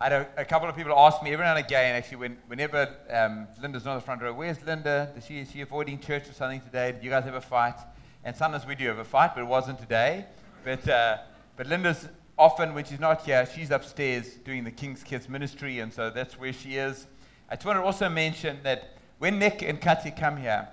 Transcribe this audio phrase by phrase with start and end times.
[0.00, 2.36] I had a, a, couple of people ask me every now and again, actually, when,
[2.46, 5.12] whenever um, Linda's not in the front row, where's Linda?
[5.16, 6.92] Is she, is she avoiding church or something today?
[6.92, 7.74] Did you guys have a fight?
[8.22, 10.26] And sometimes we do have a fight, but it wasn't today.
[10.62, 11.18] But, uh,
[11.56, 15.92] but Linda's often, when she's not here, she's upstairs doing the King's Kids ministry, and
[15.92, 17.08] so that's where she is.
[17.50, 20.68] I just want to also mention that when Nick and Kati come here,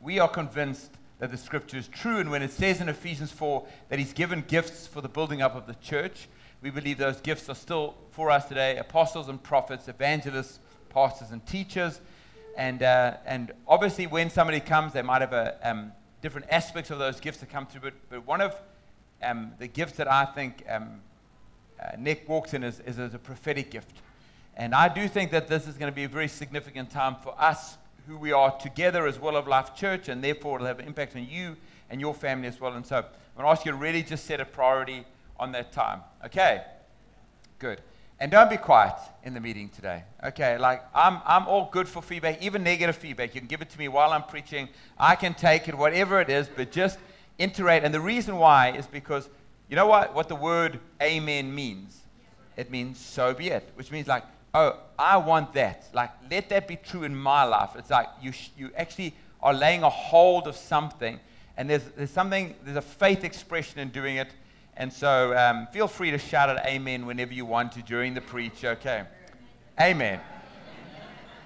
[0.00, 2.16] we are convinced that the scripture is true.
[2.16, 5.54] And when it says in Ephesians 4 that he's given gifts for the building up
[5.54, 6.28] of the church,
[6.64, 11.44] we believe those gifts are still for us today apostles and prophets, evangelists, pastors, and
[11.46, 12.00] teachers.
[12.56, 16.98] And, uh, and obviously, when somebody comes, they might have a, um, different aspects of
[16.98, 17.82] those gifts that come through.
[17.82, 18.56] But, but one of
[19.22, 21.02] um, the gifts that I think um,
[21.78, 23.98] uh, Nick walks in is, is, is a prophetic gift.
[24.56, 27.38] And I do think that this is going to be a very significant time for
[27.38, 27.76] us,
[28.08, 31.14] who we are together as well of Life Church, and therefore it'll have an impact
[31.14, 31.56] on you
[31.90, 32.72] and your family as well.
[32.72, 33.04] And so I'm
[33.36, 35.04] going to ask you to really just set a priority
[35.38, 36.00] on that time.
[36.24, 36.62] Okay?
[37.58, 37.80] Good.
[38.20, 40.04] And don't be quiet in the meeting today.
[40.24, 43.34] Okay, like I'm, I'm all good for feedback, even negative feedback.
[43.34, 44.68] You can give it to me while I'm preaching.
[44.96, 46.98] I can take it, whatever it is, but just
[47.38, 47.82] iterate.
[47.82, 49.28] And the reason why is because
[49.68, 52.02] you know what, what the word amen means?
[52.56, 55.88] It means so be it, which means like, oh, I want that.
[55.92, 57.70] Like, let that be true in my life.
[57.76, 61.18] It's like you, sh- you actually are laying a hold of something,
[61.56, 64.28] and there's, there's something, there's a faith expression in doing it
[64.76, 68.20] and so um, feel free to shout out amen whenever you want to during the
[68.20, 69.04] preach, okay?
[69.80, 70.20] Amen.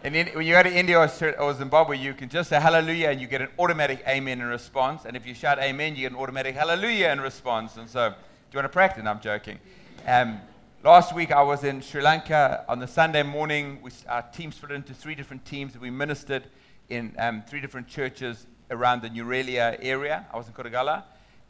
[0.05, 3.21] And in, when you go to India or, Zimbabwe, you can just say hallelujah and
[3.21, 5.05] you get an automatic amen in response.
[5.05, 7.77] And if you shout amen, you get an automatic hallelujah in response.
[7.77, 8.15] And so, do
[8.53, 9.05] you want to practice?
[9.05, 9.59] I'm joking.
[10.06, 10.41] Um,
[10.84, 13.81] last week, I was in Sri Lanka on the Sunday morning.
[13.83, 15.73] We, our team split into three different teams.
[15.73, 16.45] That we ministered
[16.89, 20.27] in um, three different churches around the Nuwara area.
[20.33, 21.03] I was in Kodugalla.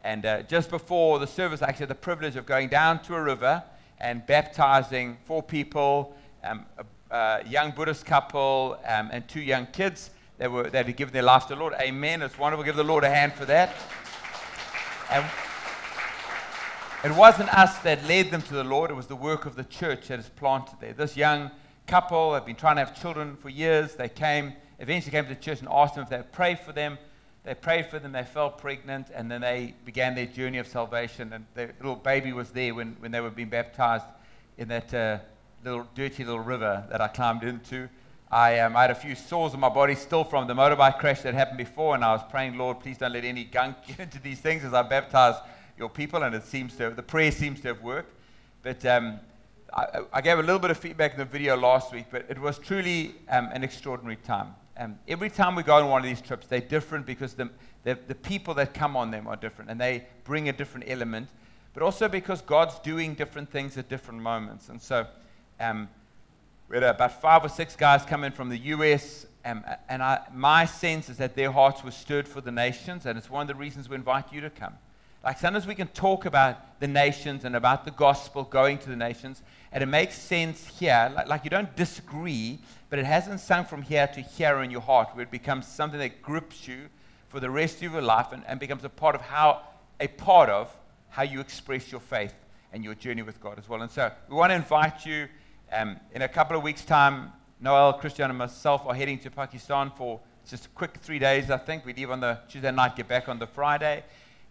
[0.05, 3.15] And uh, just before the service, I actually had the privilege of going down to
[3.15, 3.63] a river
[3.99, 6.15] and baptizing four people,
[6.45, 6.65] um,
[7.11, 11.13] a, a, young Buddhist couple, um, and two young kids that, were, that had given
[11.13, 11.75] their life to the Lord.
[11.81, 12.23] Amen.
[12.23, 12.65] It's wonderful.
[12.65, 13.75] Give the Lord a hand for that.
[15.11, 15.25] And
[17.05, 19.65] it wasn't us that led them to the Lord, it was the work of the
[19.65, 20.93] church that is planted there.
[20.93, 21.51] This young
[21.87, 23.95] couple had been trying to have children for years.
[23.95, 26.73] They came, eventually came to the church and asked them if they would pray for
[26.73, 26.99] them.
[27.49, 31.33] They prayed for them, they fell pregnant, and then they began their journey of salvation.
[31.33, 34.05] And their little baby was there when, when they were being baptized
[34.59, 35.17] in that uh,
[35.65, 37.89] little dirty little river that I climbed into.
[38.31, 41.23] I, um, I had a few sores on my body still from the motorbike crash
[41.23, 44.21] that happened before, and I was praying, Lord, please don't let any gunk get into
[44.21, 45.37] these things as I baptize
[45.79, 46.23] your people.
[46.25, 48.15] And it seems to, the prayer seems to have worked.
[48.63, 49.21] But um,
[49.73, 52.39] I, I, gave a little bit of feedback in the video last week, but it
[52.39, 54.55] was truly um, an extraordinary time.
[54.79, 57.51] Um, every time we go on one of these trips, they're different because the,
[57.83, 61.29] the, the people that come on them are different and they bring a different element,
[61.75, 64.69] but also because God's doing different things at different moments.
[64.69, 65.07] And so
[65.59, 65.89] um,
[66.69, 70.21] we had about five or six guys come in from the US, um, and I,
[70.33, 73.49] my sense is that their hearts were stirred for the nations, and it's one of
[73.49, 74.75] the reasons we invite you to come.
[75.25, 78.97] Like sometimes we can talk about the nations and about the gospel going to the
[78.97, 81.11] nations, and it makes sense here.
[81.15, 82.61] Like, like you don't disagree,
[82.91, 86.01] but it hasn't sunk from here to here in your heart, where it becomes something
[86.01, 86.89] that grips you
[87.29, 89.63] for the rest of your life and, and becomes a part of how
[90.01, 90.75] a part of
[91.11, 92.35] how you express your faith
[92.73, 93.83] and your journey with God as well.
[93.83, 95.29] And so we want to invite you
[95.73, 97.33] um, in a couple of weeks' time.
[97.61, 101.59] Noel, Christian, and myself are heading to Pakistan for just a quick three days, I
[101.59, 101.85] think.
[101.85, 104.05] We leave on the Tuesday night, get back on the Friday.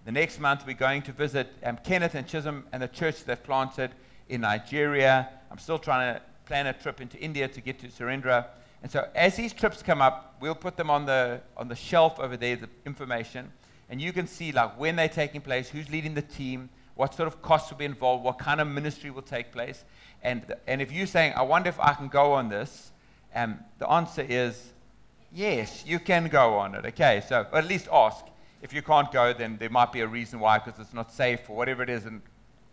[0.05, 3.41] The next month, we're going to visit um, Kenneth and Chisholm and the church they've
[3.41, 3.91] planted
[4.29, 5.29] in Nigeria.
[5.49, 8.45] I'm still trying to plan a trip into India to get to Surendra.
[8.81, 12.19] And so as these trips come up, we'll put them on the, on the shelf
[12.19, 13.51] over there, the information,
[13.89, 17.27] and you can see like when they're taking place, who's leading the team, what sort
[17.27, 19.83] of costs will be involved, what kind of ministry will take place.
[20.23, 22.91] And, and if you're saying, I wonder if I can go on this,
[23.35, 24.73] um, the answer is
[25.31, 26.85] yes, you can go on it.
[26.85, 28.25] Okay, so at least ask.
[28.61, 31.47] If you can't go, then there might be a reason why, because it's not safe
[31.49, 32.21] or whatever it is, and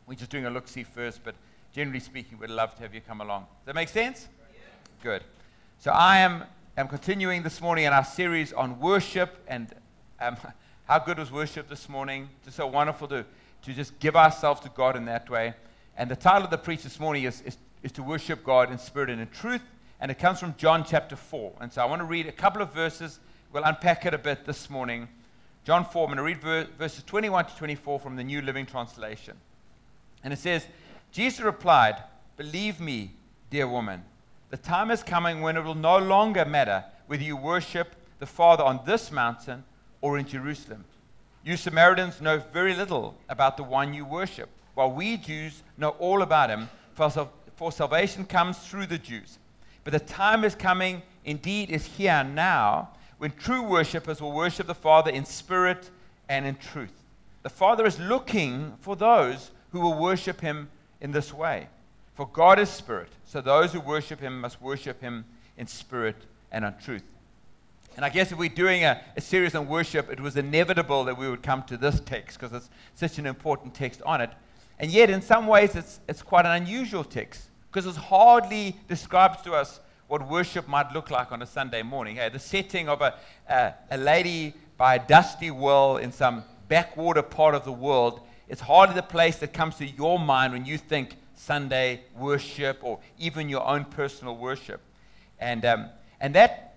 [0.06, 1.20] we're just doing a look see first.
[1.22, 1.34] But
[1.74, 3.42] generally speaking, we'd love to have you come along.
[3.42, 4.28] Does that make sense?
[5.02, 5.24] Good.
[5.80, 6.44] So I am,
[6.76, 9.74] am continuing this morning in our series on worship and
[10.20, 10.36] um,
[10.84, 12.28] how good was worship this morning.
[12.44, 13.26] Just so wonderful to,
[13.62, 15.54] to just give ourselves to God in that way.
[15.96, 18.78] And the title of the preach this morning is, is, is to worship God in
[18.78, 19.62] spirit and in truth.
[20.00, 21.54] And it comes from John chapter 4.
[21.60, 23.18] And so I want to read a couple of verses.
[23.52, 25.08] We'll unpack it a bit this morning.
[25.64, 28.64] John 4, I'm going to read ver- verses 21 to 24 from the New Living
[28.64, 29.36] Translation.
[30.22, 30.66] And it says,
[31.14, 32.02] Jesus replied,
[32.36, 33.12] Believe me,
[33.48, 34.02] dear woman,
[34.50, 38.64] the time is coming when it will no longer matter whether you worship the Father
[38.64, 39.62] on this mountain
[40.00, 40.84] or in Jerusalem.
[41.44, 46.20] You Samaritans know very little about the one you worship, while we Jews know all
[46.20, 49.38] about him, for salvation comes through the Jews.
[49.84, 54.74] But the time is coming, indeed is here now, when true worshippers will worship the
[54.74, 55.90] Father in spirit
[56.28, 57.04] and in truth.
[57.44, 60.70] The Father is looking for those who will worship him
[61.04, 61.68] in this way.
[62.14, 65.26] For God is spirit, so those who worship him must worship him
[65.58, 66.16] in spirit
[66.50, 67.02] and in truth.
[67.94, 71.18] And I guess if we're doing a, a series on worship, it was inevitable that
[71.18, 74.30] we would come to this text because it's such an important text on it.
[74.78, 79.42] And yet, in some ways, it's, it's quite an unusual text because it hardly describes
[79.42, 82.16] to us what worship might look like on a Sunday morning.
[82.16, 83.14] Hey, the setting of a,
[83.48, 88.60] a, a lady by a dusty well in some backwater part of the world, it's
[88.60, 93.48] hardly the place that comes to your mind when you think Sunday worship or even
[93.48, 94.80] your own personal worship.
[95.38, 95.88] And, um,
[96.20, 96.76] and that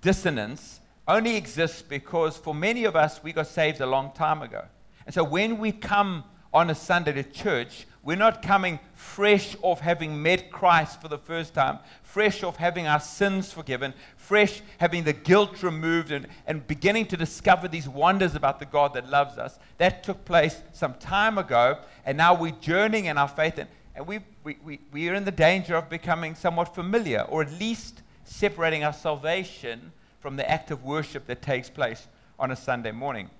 [0.00, 4.64] dissonance only exists because for many of us, we got saved a long time ago.
[5.06, 9.80] And so when we come on a Sunday to church, we're not coming fresh off
[9.80, 15.04] having met Christ for the first time, fresh off having our sins forgiven, fresh having
[15.04, 19.38] the guilt removed, and, and beginning to discover these wonders about the God that loves
[19.38, 19.58] us.
[19.78, 24.06] That took place some time ago, and now we're journeying in our faith, and, and
[24.06, 28.02] we, we, we, we are in the danger of becoming somewhat familiar, or at least
[28.24, 32.06] separating our salvation from the act of worship that takes place
[32.38, 33.30] on a Sunday morning.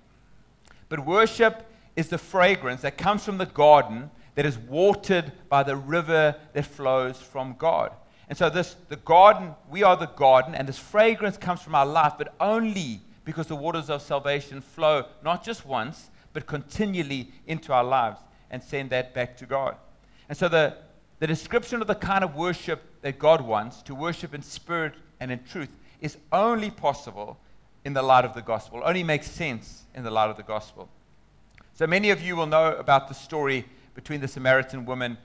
[0.89, 1.67] But worship
[1.97, 6.67] is the fragrance that comes from the garden that is watered by the river that
[6.67, 7.93] flows from God.
[8.29, 11.87] And so this the garden, we are the garden, and this fragrance comes from our
[11.87, 17.73] life, but only because the waters of salvation flow not just once, but continually into
[17.73, 18.21] our lives
[18.51, 19.77] and send that back to God.
[20.29, 20.77] And so the,
[21.21, 25.31] the description of the kind of worship that God wants, to worship in spirit and
[25.31, 25.71] in truth,
[26.01, 27.39] is only possible
[27.85, 30.89] in the light of the gospel, only makes sense in the light of the gospel.
[31.75, 35.17] So many of you will know about the story between the Samaritan woman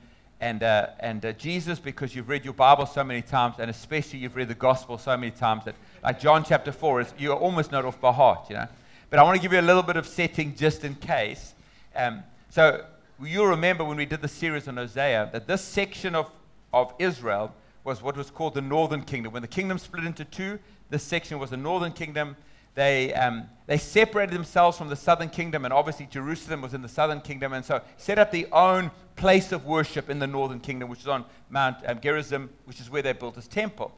[0.41, 4.19] and, uh, and uh, Jesus because you've read your Bible so many times, and especially
[4.19, 7.37] you've read the gospel so many times that, like John chapter 4, is, you are
[7.37, 8.67] almost know off by heart, you know.
[9.09, 11.53] But I want to give you a little bit of setting just in case.
[11.95, 12.85] Um, so
[13.21, 16.31] you'll remember when we did the series on Hosea that this section of,
[16.73, 19.33] of Israel was what was called the northern kingdom.
[19.33, 22.35] When the kingdom split into two, this section was the northern kingdom,
[22.79, 26.87] they, um, they separated themselves from the southern kingdom, and obviously Jerusalem was in the
[26.87, 30.89] southern kingdom, and so set up their own place of worship in the northern kingdom,
[30.89, 33.91] which is on Mount um, Gerizim, which is where they built this temple.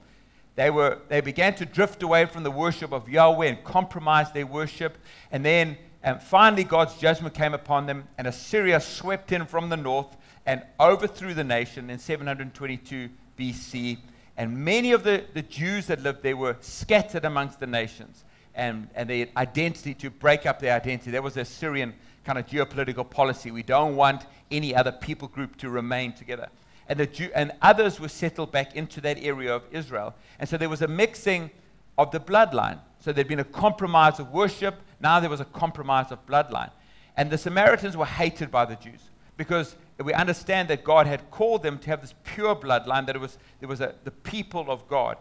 [0.56, 4.48] They, were, they began to drift away from the worship of Yahweh and compromise their
[4.48, 4.98] worship,
[5.32, 9.78] and then um, finally God's judgment came upon them, and Assyria swept in from the
[9.78, 10.18] north
[10.48, 14.00] and overthrew the nation in 722 BC.
[14.38, 18.24] And many of the, the Jews that lived there were scattered amongst the nations
[18.56, 21.12] and, and their identity to break up their identity.
[21.12, 21.94] That was Assyrian
[22.24, 23.52] kind of geopolitical policy.
[23.52, 26.50] We don't want any other people group to remain together.
[26.88, 30.14] And, the Jew, and others were settled back into that area of Israel.
[30.40, 31.52] And so there was a mixing
[31.98, 32.80] of the bloodline.
[33.00, 34.76] So there'd been a compromise of worship.
[35.00, 36.72] Now there was a compromise of bloodline.
[37.16, 41.64] And the Samaritans were hated by the Jews because we understand that God had called
[41.64, 44.88] them to have this pure bloodline, that it was, there was a, the people of
[44.88, 45.18] God.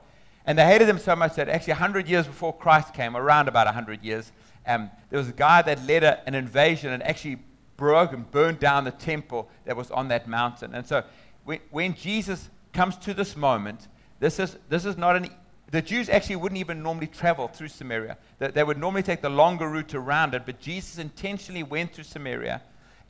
[0.51, 3.67] And they hated them so much that actually 100 years before Christ came, around about
[3.67, 4.33] 100 years,
[4.67, 7.39] um, there was a guy that led a, an invasion and actually
[7.77, 10.75] broke and burned down the temple that was on that mountain.
[10.75, 11.05] And so
[11.45, 13.87] when, when Jesus comes to this moment,
[14.19, 15.31] this is, this is not an
[15.71, 18.19] the Jews actually wouldn't even normally travel through Samaria.
[18.41, 22.03] They, they, would normally take the longer route around it, but Jesus intentionally went through
[22.03, 22.61] Samaria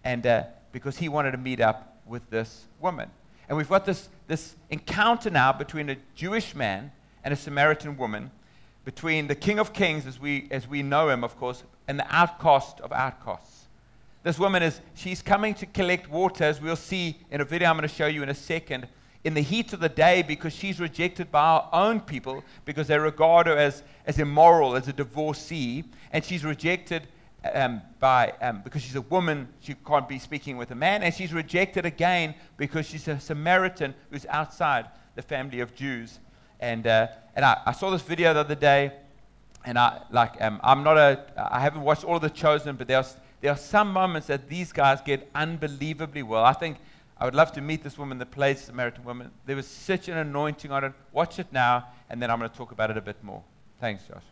[0.04, 3.10] and, uh, because he wanted to meet up with this woman.
[3.48, 6.92] And we've got this, this encounter now between a Jewish man
[7.24, 8.30] and a Samaritan woman,
[8.84, 12.06] between the King of Kings, as we, as we know him, of course, and the
[12.14, 13.66] outcast of outcasts.
[14.22, 17.76] This woman is, she's coming to collect water, as we'll see in a video I'm
[17.76, 18.86] going to show you in a second,
[19.24, 22.98] in the heat of the day because she's rejected by our own people because they
[22.98, 27.06] regard her as, as immoral, as a divorcee, and she's rejected
[27.54, 31.14] um, by, um, because she's a woman, she can't be speaking with a man, and
[31.14, 36.18] she's rejected again because she's a Samaritan who's outside the family of Jews.
[36.60, 38.92] And, uh, and I, I, saw this video the other day,
[39.64, 42.86] and I, like, um, I'm not a, I haven't watched all of The Chosen, but
[42.86, 43.06] there are,
[43.40, 46.44] there are some moments that these guys get unbelievably well.
[46.44, 46.76] I think
[47.16, 49.30] I would love to meet this woman that plays Samaritan woman.
[49.46, 50.92] There was such an anointing on it.
[51.12, 53.42] Watch it now, and then I'm going to talk about it a bit more.
[53.80, 54.22] Thanks, Josh.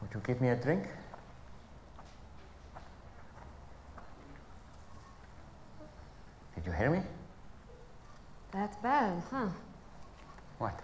[0.00, 0.84] Would you give me a drink?
[6.62, 7.00] Did you hear me?
[8.52, 9.48] That's bad, huh?
[10.58, 10.78] What?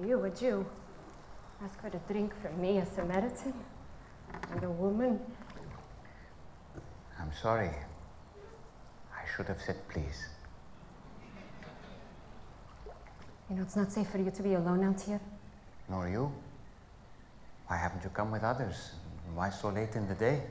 [0.00, 0.64] You, a Jew,
[1.60, 3.52] ask her to drink from me, a Samaritan?
[4.52, 5.18] and a woman.
[7.18, 7.70] I'm sorry.
[9.12, 10.28] I should have said please.
[13.50, 15.20] You know, it's not safe for you to be alone out here.
[15.88, 16.32] Nor you.
[17.66, 18.92] Why haven't you come with others?
[19.34, 20.42] Why so late in the day?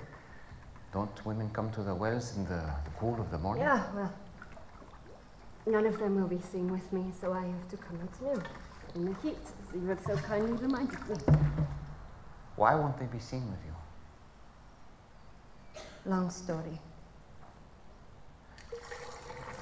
[0.94, 2.70] Don't women come to the wells in the
[3.00, 3.64] cool of the morning?
[3.64, 4.14] Yeah, well,
[5.66, 8.44] none of them will be seen with me, so I have to come out now
[8.94, 11.16] in the heat, as you have so kindly reminded me.
[12.58, 13.74] Why won't they be seen with you?
[16.06, 16.80] Long story.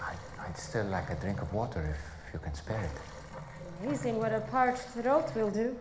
[0.03, 3.85] I'd, I'd still like a drink of water if you can spare it.
[3.85, 5.77] Amazing what a parched throat will do.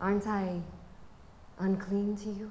[0.00, 0.62] Aren't I
[1.58, 2.50] unclean to you?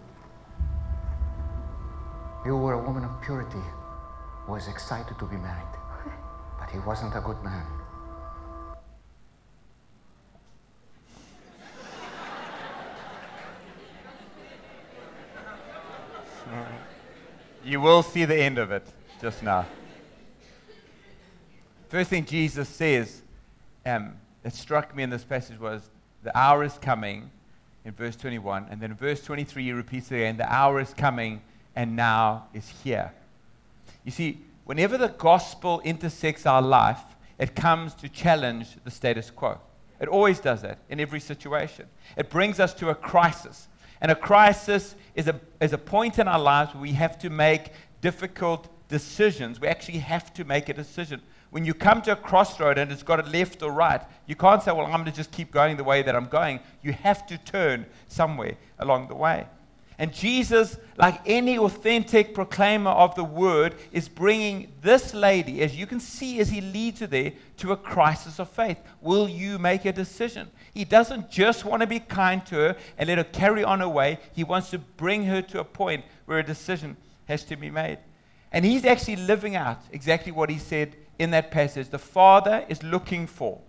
[2.43, 3.61] You were a woman of purity
[4.45, 5.75] who was excited to be married,
[6.59, 7.65] but he wasn't a good man.
[17.63, 18.87] You will see the end of it
[19.21, 19.67] just now.
[21.89, 23.21] First thing Jesus says
[23.85, 25.89] um, that struck me in this passage was,
[26.23, 27.29] The hour is coming,
[27.85, 28.67] in verse 21.
[28.69, 31.41] And then in verse 23, he repeats it again, The hour is coming,
[31.75, 33.13] and now is here.
[34.03, 37.01] You see, whenever the gospel intersects our life,
[37.37, 39.59] it comes to challenge the status quo.
[39.99, 41.87] It always does that in every situation.
[42.17, 43.67] It brings us to a crisis.
[44.01, 47.29] And a crisis is a, is a point in our lives where we have to
[47.29, 49.59] make difficult decisions.
[49.59, 51.21] We actually have to make a decision.
[51.51, 54.63] When you come to a crossroad and it's got a left or right, you can't
[54.63, 56.61] say, Well, I'm going to just keep going the way that I'm going.
[56.81, 59.45] You have to turn somewhere along the way.
[60.01, 65.85] And Jesus, like any authentic proclaimer of the word, is bringing this lady, as you
[65.85, 68.79] can see as he leads her there, to a crisis of faith.
[68.99, 70.49] Will you make a decision?
[70.73, 73.87] He doesn't just want to be kind to her and let her carry on her
[73.87, 74.17] way.
[74.33, 77.99] He wants to bring her to a point where a decision has to be made.
[78.51, 81.89] And he's actually living out exactly what he said in that passage.
[81.89, 83.61] The Father is looking for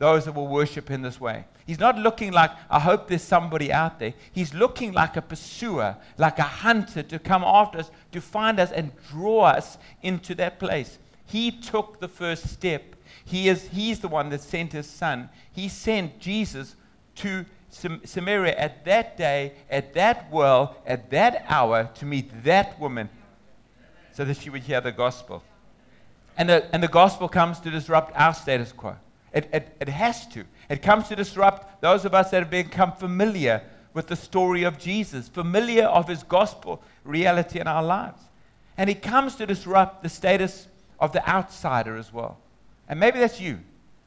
[0.00, 1.44] those that will worship in this way.
[1.66, 4.14] He's not looking like, I hope there's somebody out there.
[4.32, 8.72] He's looking like a pursuer, like a hunter to come after us, to find us
[8.72, 10.98] and draw us into that place.
[11.26, 12.96] He took the first step.
[13.26, 15.28] He is, he's the one that sent his son.
[15.52, 16.76] He sent Jesus
[17.16, 23.10] to Samaria at that day, at that well, at that hour to meet that woman
[24.12, 25.44] so that she would hear the gospel.
[26.38, 28.96] And the, and the gospel comes to disrupt our status quo.
[29.32, 30.44] It, it, it has to.
[30.68, 33.62] It comes to disrupt those of us that have become familiar
[33.94, 38.20] with the story of Jesus, familiar of his gospel reality in our lives.
[38.76, 40.68] And he comes to disrupt the status
[40.98, 42.38] of the outsider as well.
[42.88, 43.60] And maybe that's you.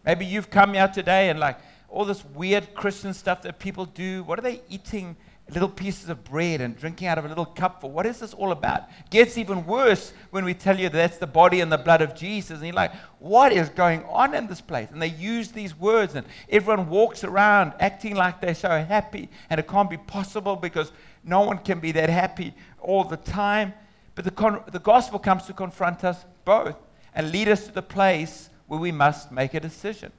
[0.06, 1.58] Maybe you've come here today and like
[1.90, 4.24] all this weird Christian stuff that people do.
[4.24, 5.16] What are they eating
[5.50, 7.92] little pieces of bread and drinking out of a little cup for.
[7.92, 8.84] What is this all about?
[9.10, 12.16] Gets even worse when we tell you that that's the body and the blood of
[12.16, 12.58] Jesus.
[12.58, 14.90] And you're like, what is going on in this place?
[14.92, 19.60] And they use these words, and everyone walks around acting like they're so happy, and
[19.60, 20.92] it can't be possible because
[21.24, 23.74] no one can be that happy all the time.
[24.16, 26.78] But the, con- the gospel comes to confront us both
[27.14, 30.12] and lead us to the place where we must make a decision.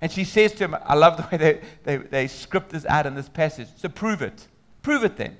[0.00, 3.06] And she says to him, I love the way they, they, they script this out
[3.06, 3.68] in this passage.
[3.76, 4.48] So prove it.
[4.82, 5.36] Prove it then.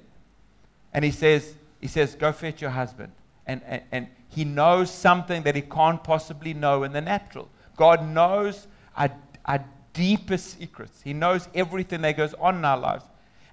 [0.93, 3.13] And he says, he says, go fetch your husband.
[3.47, 7.49] And, and, and he knows something that he can't possibly know in the natural.
[7.77, 9.11] God knows our,
[9.45, 11.01] our deepest secrets.
[11.03, 13.05] He knows everything that goes on in our lives.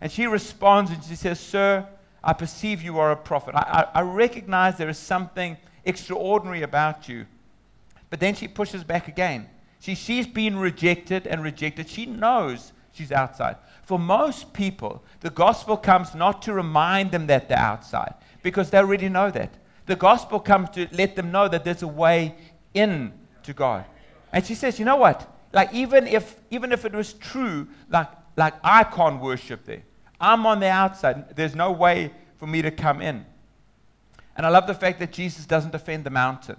[0.02, 1.86] And she responds and she says, Sir,
[2.24, 3.56] I perceive you are a prophet.
[3.56, 7.26] I, I, I recognize there is something extraordinary about you.
[8.10, 9.48] But then she pushes back again.
[9.80, 11.90] She, she's been rejected and rejected.
[11.90, 13.56] She knows she's outside.
[13.90, 18.78] For most people, the gospel comes not to remind them that they're outside, because they
[18.78, 19.52] already know that.
[19.88, 22.36] The gospel comes to let them know that there's a way
[22.76, 23.86] in to God.
[24.32, 25.28] And she says, you know what?
[25.52, 29.82] Like even if even if it was true, like like I can't worship there.
[30.22, 31.36] I'm on the outside.
[31.36, 33.26] There's no way for me to come in.
[34.38, 36.58] And I love the fact that Jesus doesn't defend the mountain.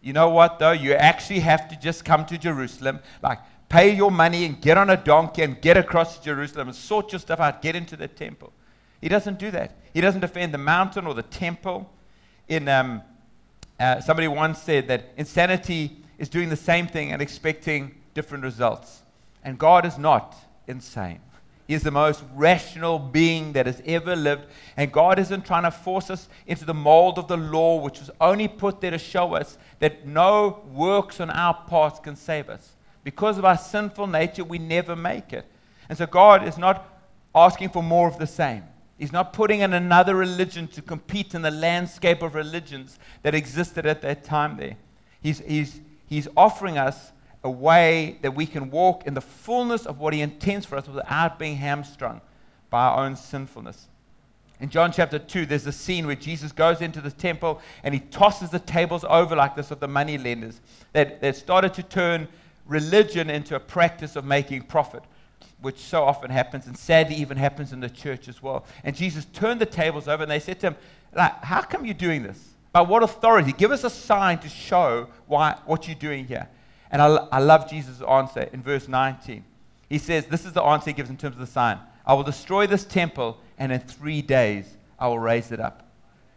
[0.00, 0.72] You know what though?
[0.72, 2.98] You actually have to just come to Jerusalem.
[3.22, 3.38] Like
[3.72, 7.10] pay your money and get on a donkey and get across to Jerusalem and sort
[7.10, 8.52] your stuff out, get into the temple.
[9.00, 9.74] He doesn't do that.
[9.94, 11.90] He doesn't defend the mountain or the temple.
[12.48, 13.00] In, um,
[13.80, 19.00] uh, somebody once said that insanity is doing the same thing and expecting different results.
[19.42, 21.20] And God is not insane.
[21.66, 24.44] He is the most rational being that has ever lived.
[24.76, 28.10] And God isn't trying to force us into the mold of the law, which was
[28.20, 32.72] only put there to show us that no works on our part can save us.
[33.04, 35.46] Because of our sinful nature, we never make it.
[35.88, 36.88] And so God is not
[37.34, 38.64] asking for more of the same.
[38.98, 43.84] He's not putting in another religion to compete in the landscape of religions that existed
[43.86, 44.76] at that time there.
[45.20, 47.12] He's, he's, he's offering us
[47.42, 50.86] a way that we can walk in the fullness of what He intends for us
[50.86, 52.20] without being hamstrung
[52.70, 53.88] by our own sinfulness.
[54.60, 57.98] In John chapter 2, there's a scene where Jesus goes into the temple and he
[57.98, 60.60] tosses the tables over like this of the money lenders
[60.92, 62.28] that, that started to turn
[62.66, 65.02] religion into a practice of making profit,
[65.60, 68.64] which so often happens and sadly even happens in the church as well.
[68.84, 70.76] And Jesus turned the tables over and they said to him,
[71.14, 72.38] like, How come you're doing this?
[72.72, 73.52] By what authority?
[73.52, 76.48] Give us a sign to show why, what you're doing here.
[76.90, 79.44] And I, I love Jesus' answer in verse 19.
[79.88, 82.24] He says, This is the answer he gives in terms of the sign I will
[82.24, 84.64] destroy this temple, and in three days
[84.98, 85.88] I will raise it up.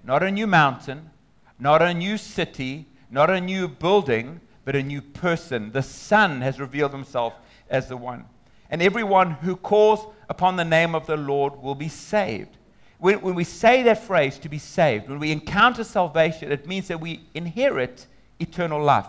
[0.04, 1.10] Not a new mountain,
[1.58, 5.72] not a new city, not a new building, but a new person.
[5.72, 7.36] The Son has revealed himself
[7.70, 8.26] as the one.
[8.70, 12.58] And everyone who calls upon the name of the Lord will be saved.
[12.98, 16.88] When, when we say that phrase, to be saved, when we encounter salvation, it means
[16.88, 18.08] that we inherit
[18.40, 19.08] eternal life.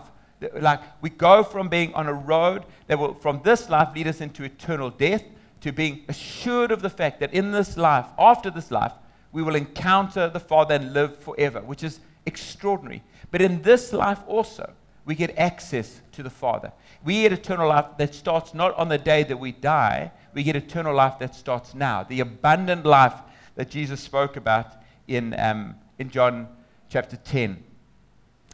[0.53, 4.21] Like we go from being on a road that will, from this life, lead us
[4.21, 5.23] into eternal death
[5.61, 8.93] to being assured of the fact that in this life, after this life,
[9.31, 13.03] we will encounter the Father and live forever, which is extraordinary.
[13.31, 14.73] But in this life also,
[15.07, 16.73] we get access to the Father.
[17.03, 20.57] We get eternal life that starts not on the day that we die, we get
[20.57, 22.03] eternal life that starts now.
[22.03, 23.13] The abundant life
[23.55, 24.67] that Jesus spoke about
[25.07, 26.49] in, um, in John
[26.89, 27.63] chapter 10.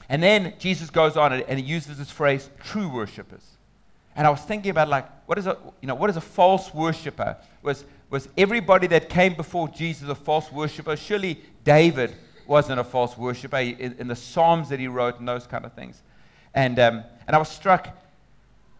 [0.07, 3.43] And then Jesus goes on and he uses this phrase, true worshippers.
[4.15, 6.71] And I was thinking about like, what is a, you know, what is a false
[6.71, 7.35] worshiper?
[7.63, 10.95] Was, was everybody that came before Jesus a false worshiper?
[10.95, 12.13] Surely David
[12.45, 15.73] wasn't a false worshiper in, in the Psalms that he wrote and those kind of
[15.73, 16.03] things.
[16.53, 17.89] And, um, and I was struck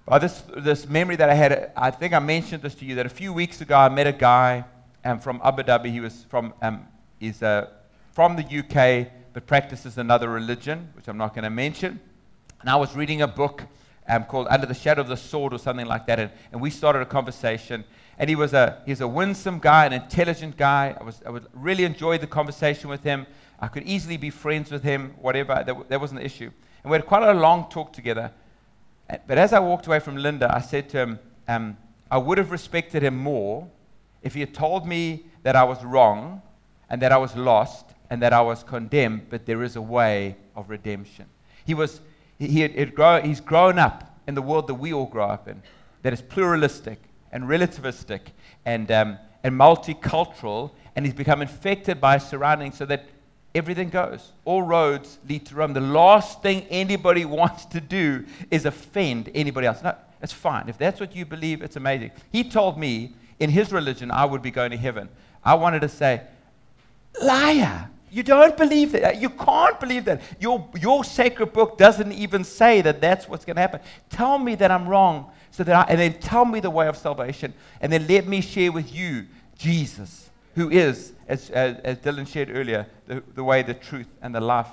[0.05, 1.71] by this, this memory that I had.
[1.75, 4.11] I think I mentioned this to you that a few weeks ago I met a
[4.11, 4.65] guy
[5.05, 5.91] um, from Abu Dhabi.
[5.91, 6.87] He was from, um,
[7.19, 7.69] he's, uh,
[8.11, 11.99] from the UK, but practices another religion, which I'm not going to mention.
[12.61, 13.63] And I was reading a book
[14.07, 16.19] um, called Under the Shadow of the Sword or something like that.
[16.19, 17.83] And, and we started a conversation.
[18.17, 20.95] And he was a, he's a winsome guy, an intelligent guy.
[20.99, 23.25] I, was, I would really enjoy the conversation with him.
[23.59, 25.63] I could easily be friends with him, whatever.
[25.65, 26.51] That, that wasn't the issue.
[26.83, 28.31] And we had quite a long talk together.
[29.27, 31.77] But as I walked away from Linda, I said to him, um,
[32.09, 33.67] I would have respected him more
[34.21, 36.41] if he had told me that I was wrong
[36.89, 40.35] and that I was lost and that I was condemned, but there is a way
[40.55, 41.25] of redemption.
[41.65, 42.01] He was,
[42.37, 45.61] he had, grow, he's grown up in the world that we all grow up in,
[46.03, 46.99] that is pluralistic
[47.31, 48.21] and relativistic
[48.65, 53.05] and, um, and multicultural, and he's become infected by his surroundings so that
[53.55, 54.31] everything goes.
[54.45, 55.73] All roads lead to Rome.
[55.73, 59.83] The last thing anybody wants to do is offend anybody else.
[59.83, 60.69] No, it's fine.
[60.69, 62.11] If that's what you believe, it's amazing.
[62.31, 65.09] He told me in his religion I would be going to heaven.
[65.43, 66.21] I wanted to say,
[67.21, 67.89] liar.
[68.09, 69.19] You don't believe that.
[69.19, 70.21] You can't believe that.
[70.39, 73.79] Your, your sacred book doesn't even say that that's what's going to happen.
[74.11, 76.95] Tell me that I'm wrong, so that I, and then tell me the way of
[76.95, 79.25] salvation, and then let me share with you
[79.57, 80.22] Jesus,
[80.55, 84.41] who is, as, as, as Dylan shared earlier, the, the way, the truth, and the
[84.41, 84.67] life.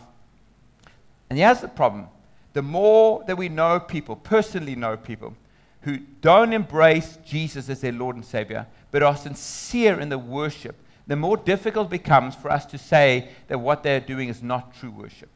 [1.29, 2.09] And here's the problem
[2.53, 5.35] the more that we know people, personally know people,
[5.83, 10.77] who don't embrace Jesus as their Lord and Savior, but are sincere in the worship
[11.11, 14.73] the more difficult it becomes for us to say that what they're doing is not
[14.77, 15.29] true worship.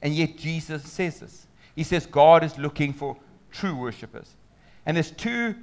[0.00, 1.48] And yet Jesus says this.
[1.74, 3.16] He says God is looking for
[3.50, 4.36] true worshippers.
[4.86, 5.56] And there's two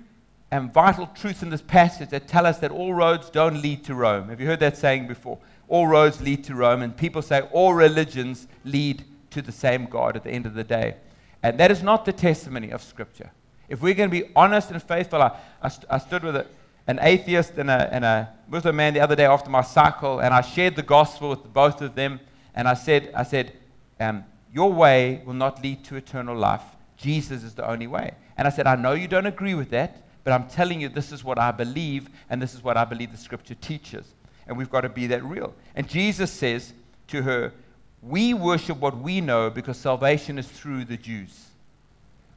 [0.54, 3.96] um, vital truths in this passage that tell us that all roads don't lead to
[3.96, 4.30] Rome.
[4.30, 5.40] Have you heard that saying before?
[5.68, 6.84] All roads lead to Rome.
[6.84, 10.64] And people say all religions lead to the same God at the end of the
[10.64, 10.96] day.
[11.42, 13.32] And that is not the testimony of Scripture.
[13.68, 16.46] If we're going to be honest and faithful, I, I, st- I stood with a,
[16.86, 20.36] an atheist and a, and a Muslim man the other day after my cycle, and
[20.36, 22.20] I shared the gospel with both of them.
[22.54, 23.54] And I said, I said,
[24.00, 26.62] um, Your way will not lead to eternal life.
[26.96, 28.14] Jesus is the only way.
[28.38, 31.12] And I said, I know you don't agree with that, but I'm telling you this
[31.12, 34.06] is what I believe, and this is what I believe the scripture teaches.
[34.48, 35.54] And we've got to be that real.
[35.76, 36.74] And Jesus says
[37.08, 37.54] to her,
[38.02, 41.48] We worship what we know because salvation is through the Jews.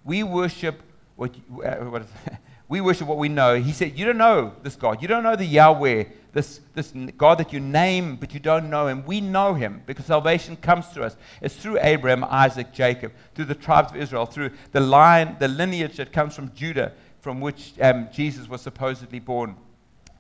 [0.05, 0.81] We worship
[1.16, 2.09] what, uh, what is,
[2.68, 3.57] we worship what we know.
[3.57, 5.03] He said, You don't know this God.
[5.03, 8.88] You don't know the Yahweh, this, this God that you name, but you don't know
[8.88, 9.05] him.
[9.07, 11.16] We know him because salvation comes to us.
[11.40, 15.96] It's through Abraham, Isaac, Jacob, through the tribes of Israel, through the line, the lineage
[15.96, 19.57] that comes from Judah, from which um, Jesus was supposedly born.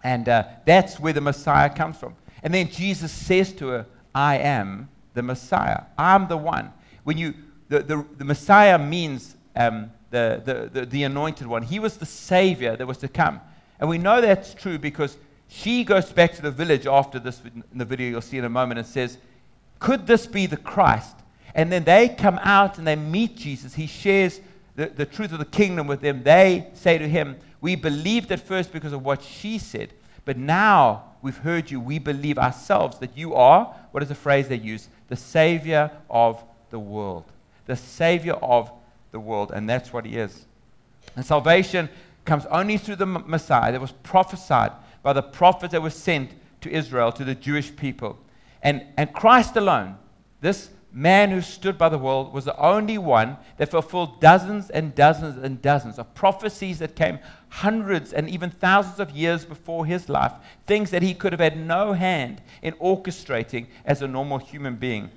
[0.02, 2.14] And uh, that's where the Messiah comes from.
[2.42, 5.82] And then Jesus says to her, I am the Messiah.
[5.98, 6.72] I'm the one.
[7.04, 7.34] When you,
[7.68, 11.62] the, the, the Messiah means um, the, the, the, the anointed one.
[11.62, 13.40] He was the savior that was to come.
[13.80, 15.16] And we know that's true because
[15.48, 18.48] she goes back to the village after this, in the video you'll see in a
[18.48, 19.18] moment, and says,
[19.78, 21.16] Could this be the Christ?
[21.54, 23.74] And then they come out and they meet Jesus.
[23.74, 24.40] He shares
[24.76, 26.22] the, the truth of the kingdom with them.
[26.22, 29.92] They say to him, We believed at first because of what she said,
[30.24, 31.80] but now we've heard you.
[31.80, 34.88] We believe ourselves that you are, what is the phrase they use?
[35.08, 37.24] The Savior of the world.
[37.66, 38.70] The Savior of
[39.10, 40.44] the world, and that's what he is.
[41.16, 41.88] And salvation
[42.24, 46.70] comes only through the Messiah that was prophesied by the prophets that were sent to
[46.70, 48.18] Israel, to the Jewish people.
[48.62, 49.96] And, and Christ alone,
[50.40, 54.94] this man who stood by the world, was the only one that fulfilled dozens and
[54.94, 57.18] dozens and dozens of prophecies that came
[57.50, 60.32] hundreds and even thousands of years before his life,
[60.66, 65.10] things that he could have had no hand in orchestrating as a normal human being.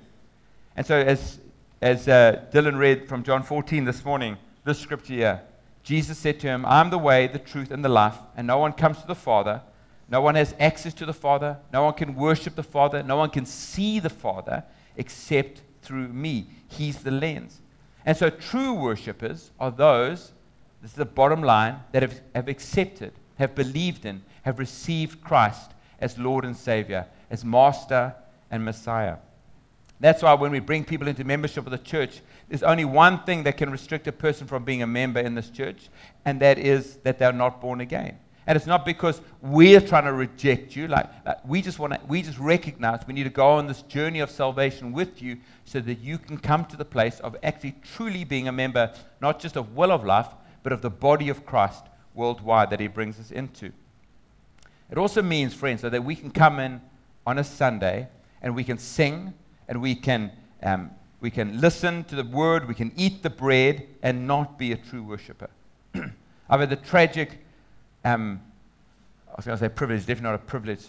[0.76, 1.38] And so, as
[1.80, 5.40] as uh, Dylan read from John 14 this morning, this scripture here.
[5.82, 8.74] Jesus said to him, I'm the way, the truth, and the life, and no one
[8.74, 9.62] comes to the Father.
[10.10, 11.56] No one has access to the Father.
[11.72, 13.02] No one can worship the Father.
[13.02, 14.64] No one can see the Father
[14.96, 16.46] except through me.
[16.68, 17.60] He's the lens.
[18.04, 20.32] And so, true worshippers are those,
[20.80, 25.72] this is the bottom line, that have, have accepted, have believed in, have received Christ
[26.00, 28.14] as Lord and Savior, as Master
[28.50, 29.16] and Messiah.
[30.00, 33.42] That's why when we bring people into membership of the church, there's only one thing
[33.42, 35.90] that can restrict a person from being a member in this church,
[36.24, 38.18] and that is that they're not born again.
[38.46, 40.88] And it's not because we're trying to reject you.
[40.88, 43.82] Like, like we just want to, we just recognize we need to go on this
[43.82, 47.76] journey of salvation with you so that you can come to the place of actually
[47.94, 50.28] truly being a member, not just of Well of Life,
[50.62, 53.72] but of the body of Christ worldwide that He brings us into.
[54.90, 56.80] It also means, friends, so that we can come in
[57.26, 58.08] on a Sunday
[58.42, 59.32] and we can sing
[59.68, 63.86] and we can, um, we can listen to the word, we can eat the bread
[64.02, 65.48] and not be a true worshiper.
[66.50, 67.38] I've had the tragic,
[68.04, 68.40] um,
[69.30, 70.86] I was going to say privilege, definitely not a privilege,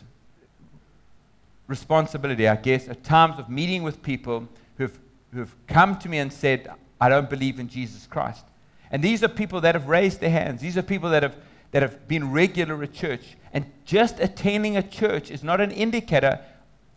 [1.68, 4.48] responsibility, I guess, at times of meeting with people
[4.78, 4.98] who've,
[5.34, 6.70] who've come to me and said,
[7.00, 8.46] I don't believe in Jesus Christ.
[8.92, 10.62] And these are people that have raised their hands.
[10.62, 11.36] These are people that have,
[11.72, 13.38] that have been regular at church.
[13.54, 16.40] And just attending a church is not an indicator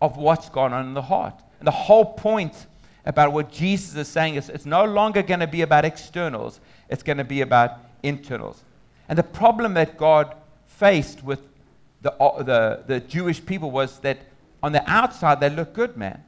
[0.02, 1.40] of what's gone on in the heart.
[1.60, 2.66] And the whole point
[3.06, 7.02] about what Jesus is saying is it's no longer going to be about externals, it's
[7.02, 8.62] going to be about internals.
[9.08, 10.34] And the problem that God
[10.66, 11.40] faced with
[12.02, 14.18] the, uh, the, the Jewish people was that
[14.62, 16.22] on the outside they look good, man.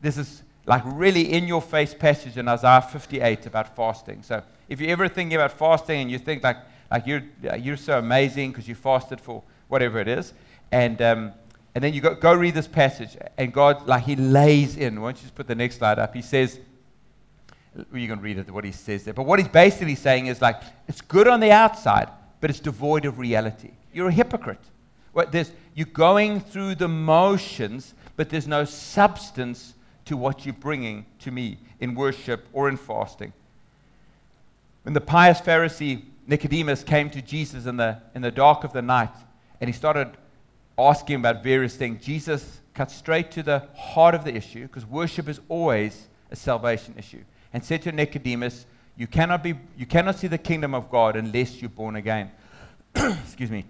[0.00, 4.22] This is like really in your face passage in Isaiah 58 about fasting.
[4.22, 6.58] So if you're ever thinking about fasting and you think like,
[6.90, 7.22] like you're,
[7.58, 10.32] you're so amazing because you fasted for whatever it is,
[10.70, 11.32] and, um,
[11.74, 15.00] and then you go, go read this passage, and God, like, He lays in.
[15.00, 16.14] Why don't you just put the next slide up?
[16.14, 16.58] He says,
[17.92, 19.14] you can read it, what He says there.
[19.14, 22.08] But what He's basically saying is, like, it's good on the outside,
[22.40, 23.70] but it's devoid of reality.
[23.92, 24.60] You're a hypocrite.
[25.12, 31.06] What, there's, you're going through the motions, but there's no substance to what you're bringing
[31.20, 33.32] to me in worship or in fasting.
[34.82, 38.82] When the pious Pharisee Nicodemus came to Jesus in the, in the dark of the
[38.82, 39.14] night
[39.60, 40.10] and he started
[40.78, 45.28] asking about various things, Jesus cut straight to the heart of the issue because worship
[45.28, 50.26] is always a salvation issue and said to Nicodemus, you cannot, be, you cannot see
[50.26, 52.30] the kingdom of God unless you're born again.
[52.94, 53.64] Excuse me.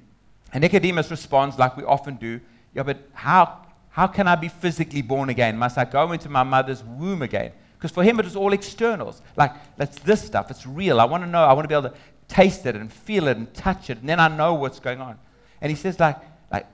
[0.52, 2.40] And Nicodemus responds, like we often do,
[2.74, 5.58] yeah, but how, how can I be physically born again?
[5.58, 7.52] Must I go into my mother's womb again?
[7.76, 9.22] Because for him, it was all externals.
[9.36, 10.50] Like, that's this stuff.
[10.50, 11.00] It's real.
[11.00, 11.44] I want to know.
[11.44, 13.98] I want to be able to taste it and feel it and touch it.
[13.98, 15.18] And then I know what's going on.
[15.60, 16.16] And he says, like,
[16.50, 16.66] like,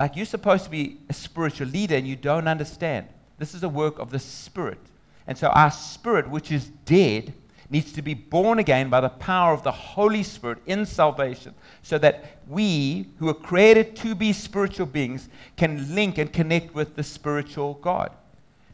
[0.00, 3.08] like you're supposed to be a spiritual leader and you don't understand.
[3.38, 4.80] This is a work of the Spirit.
[5.26, 7.32] And so our spirit, which is dead,
[7.68, 11.98] needs to be born again by the power of the Holy Spirit in salvation so
[11.98, 17.02] that we, who are created to be spiritual beings, can link and connect with the
[17.02, 18.12] spiritual God.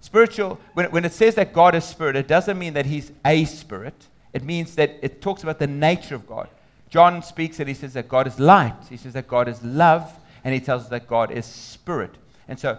[0.00, 3.44] Spiritual, when, when it says that God is spirit, it doesn't mean that he's a
[3.44, 3.94] spirit.
[4.32, 6.48] It means that it talks about the nature of God.
[6.90, 8.74] John speaks and he says that God is light.
[8.90, 10.12] He says that God is love.
[10.44, 12.16] And he tells us that God is spirit.
[12.48, 12.78] And so,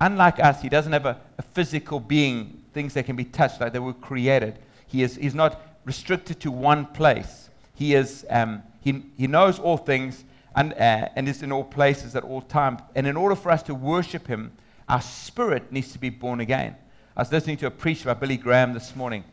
[0.00, 3.72] unlike us, he doesn't have a, a physical being, things that can be touched, like
[3.72, 4.58] they were created.
[4.86, 7.50] He is, he's not restricted to one place.
[7.74, 12.14] He, is, um, he, he knows all things and, uh, and is in all places
[12.14, 12.80] at all times.
[12.94, 14.52] And in order for us to worship him,
[14.88, 16.76] our spirit needs to be born again.
[17.16, 19.24] I was listening to a preach by Billy Graham this morning,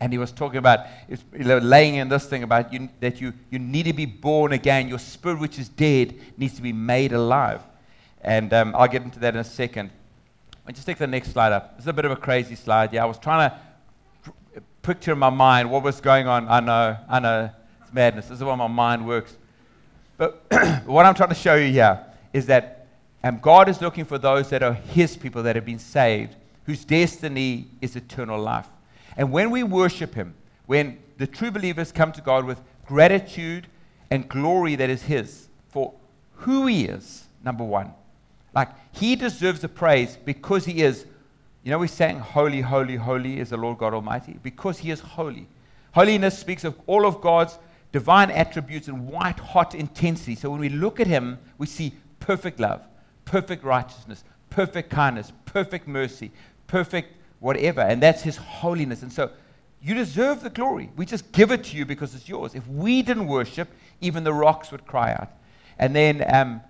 [0.00, 3.58] and he was talking about was, laying in this thing about you, that you, you
[3.58, 4.88] need to be born again.
[4.88, 7.62] Your spirit, which is dead, needs to be made alive.
[8.20, 9.90] And um, I'll get into that in a second.
[10.66, 11.76] And just take the next slide up.
[11.76, 12.92] This is a bit of a crazy slide.
[12.92, 16.48] Yeah, I was trying to picture in my mind what was going on.
[16.48, 17.50] I know, I know,
[17.82, 18.26] it's madness.
[18.26, 19.36] This is how my mind works.
[20.16, 20.44] But
[20.86, 22.76] what I'm trying to show you here is that
[23.26, 26.84] and God is looking for those that are His people that have been saved, whose
[26.84, 28.68] destiny is eternal life.
[29.16, 30.34] And when we worship Him,
[30.66, 33.66] when the true believers come to God with gratitude
[34.12, 35.94] and glory that is His for
[36.34, 37.92] who He is, number one.
[38.56, 41.04] Like, He deserves the praise because He is,
[41.62, 45.00] you know, we sang, Holy, Holy, Holy is the Lord God Almighty, because He is
[45.00, 45.46] holy.
[45.92, 47.58] Holiness speaks of all of God's
[47.92, 50.34] divine attributes in white hot intensity.
[50.34, 52.82] So when we look at Him, we see perfect love
[53.26, 56.30] perfect righteousness, perfect kindness, perfect mercy,
[56.68, 57.80] perfect whatever.
[57.80, 59.02] And that's His holiness.
[59.02, 59.32] And so
[59.82, 60.90] you deserve the glory.
[60.96, 62.54] We just give it to you because it's yours.
[62.54, 63.68] If we didn't worship,
[64.00, 65.30] even the rocks would cry out.
[65.76, 66.60] And then, um,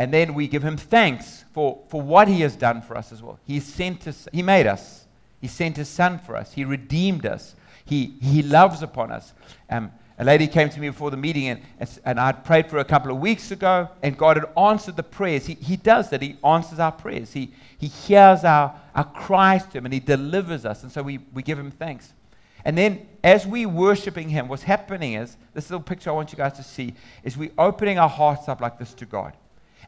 [0.00, 3.22] and then we give Him thanks for, for what He has done for us as
[3.22, 3.38] well.
[3.44, 5.04] He sent us, He made us.
[5.42, 6.54] He sent His Son for us.
[6.54, 7.54] He redeemed us.
[7.84, 9.34] He, he loves upon us.
[9.68, 11.60] Um, a lady came to me before the meeting, and,
[12.06, 15.44] and I'd prayed for a couple of weeks ago, and God had answered the prayers.
[15.44, 16.22] He, he does that.
[16.22, 17.34] He answers our prayers.
[17.34, 20.82] He, he hears our, our cries to Him, and He delivers us.
[20.82, 22.14] And so we, we give Him thanks.
[22.64, 26.38] And then, as we worshiping Him, what's happening is this little picture I want you
[26.38, 29.34] guys to see is we opening our hearts up like this to God.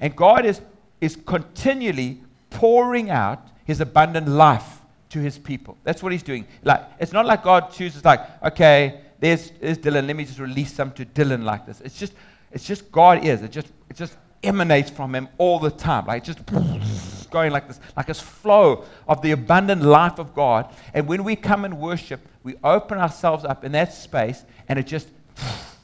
[0.01, 0.61] And God is,
[1.01, 5.77] is continually pouring out His abundant life to his people.
[5.85, 6.47] That's what he's doing.
[6.65, 10.73] Like, it's not like God chooses, like, okay, there's, there's Dylan, let me just release
[10.73, 11.83] some to Dylan like this.
[11.83, 12.15] It's just,
[12.51, 13.43] it's just God is.
[13.43, 16.07] It just, it just emanates from him all the time.
[16.07, 16.41] Like, just
[17.31, 20.75] going like this, like this flow of the abundant life of God.
[20.95, 24.87] And when we come and worship, we open ourselves up in that space and it
[24.87, 25.09] just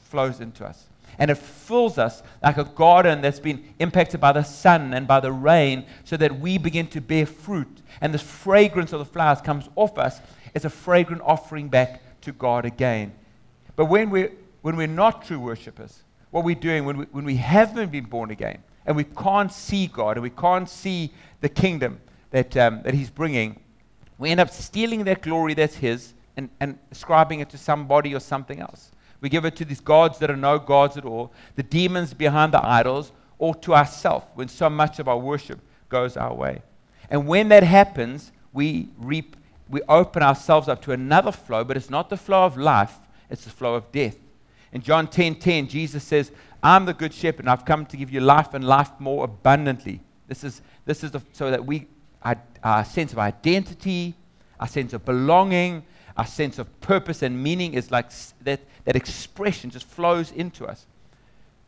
[0.09, 0.88] flows into us
[1.19, 5.19] and it fills us like a garden that's been impacted by the sun and by
[5.19, 7.81] the rain so that we begin to bear fruit.
[7.99, 10.21] And this fragrance of the flowers comes off us
[10.55, 13.13] as a fragrant offering back to God again.
[13.75, 17.35] But when we're, when we're not true worshippers, what we're doing when we, when we
[17.35, 21.99] haven't been born again and we can't see God and we can't see the kingdom
[22.31, 23.59] that, um, that He's bringing,
[24.17, 28.21] we end up stealing that glory that's His and, and ascribing it to somebody or
[28.21, 28.91] something else.
[29.21, 32.53] We give it to these gods that are no gods at all, the demons behind
[32.53, 36.61] the idols, or to ourselves when so much of our worship goes our way.
[37.09, 39.35] And when that happens, we reap,
[39.67, 42.97] we open ourselves up to another flow, but it's not the flow of life,
[43.29, 44.17] it's the flow of death.
[44.71, 47.97] In John 10:10, 10, 10, Jesus says, I'm the good shepherd, and I've come to
[47.97, 50.01] give you life and life more abundantly.
[50.27, 51.87] This is, this is the, so that we,
[52.21, 54.13] our, our sense of identity,
[54.59, 55.83] our sense of belonging,
[56.19, 60.85] our sense of purpose and meaning is like that, that expression just flows into us.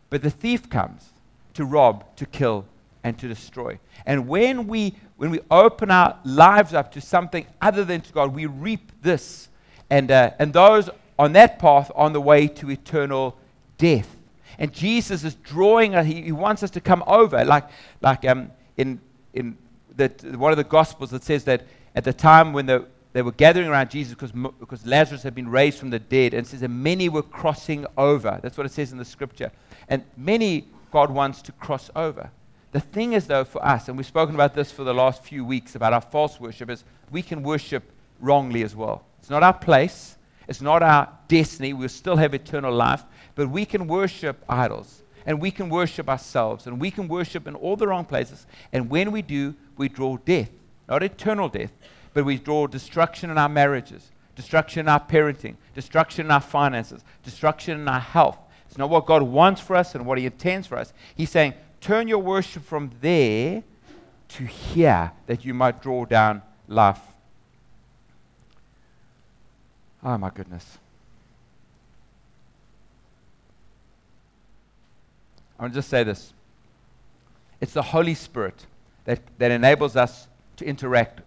[0.09, 1.11] But the thief comes
[1.53, 2.65] to rob, to kill,
[3.01, 3.79] and to destroy.
[4.05, 8.35] And when we, when we open our lives up to something other than to God,
[8.35, 9.47] we reap this.
[9.89, 13.37] And, uh, and those on that path on the way to eternal
[13.77, 14.17] death.
[14.59, 17.45] And Jesus is drawing us, he, he wants us to come over.
[17.45, 17.69] Like,
[18.01, 18.99] like um, in,
[19.33, 19.57] in
[19.95, 23.31] the, one of the Gospels that says that at the time when the, they were
[23.31, 26.33] gathering around Jesus because, because Lazarus had been raised from the dead.
[26.33, 28.39] And it says that many were crossing over.
[28.41, 29.51] That's what it says in the scripture.
[29.89, 32.31] And many God wants to cross over.
[32.71, 35.43] The thing is, though, for us, and we've spoken about this for the last few
[35.43, 37.83] weeks about our false worship, is we can worship
[38.21, 39.03] wrongly as well.
[39.19, 41.73] It's not our place, it's not our destiny.
[41.73, 43.03] We'll still have eternal life,
[43.35, 47.55] but we can worship idols and we can worship ourselves and we can worship in
[47.55, 48.45] all the wrong places.
[48.73, 50.49] And when we do, we draw death,
[50.89, 51.71] not eternal death,
[52.13, 57.03] but we draw destruction in our marriages, destruction in our parenting, destruction in our finances,
[57.23, 58.37] destruction in our health.
[58.67, 60.93] It's not what God wants for us and what He intends for us.
[61.15, 63.63] He's saying, turn your worship from there
[64.29, 67.01] to here that you might draw down life.
[70.03, 70.77] Oh, my goodness.
[75.59, 76.33] I want to just say this.
[77.59, 78.65] It's the Holy Spirit
[79.05, 81.21] that, that enables us to interact